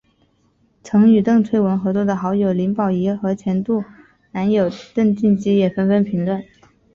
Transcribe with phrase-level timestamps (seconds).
[0.81, 3.83] 曾与邓萃雯合作的好友林保怡和前度
[4.31, 6.43] 男友郑敬基也纷纷评论。